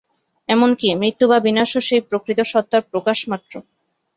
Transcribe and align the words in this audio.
এমন 0.49 0.69
কি, 0.75 0.89
মৃত্যু 1.01 1.25
বা 1.27 1.37
বিনাশও 1.39 1.79
সেই 1.87 2.01
প্রকৃত 2.09 2.39
সত্তার 2.51 2.81
প্রকাশমাত্র। 2.91 3.53